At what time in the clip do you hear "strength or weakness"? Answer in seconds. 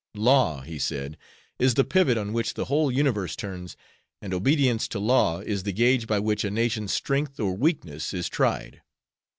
6.91-8.11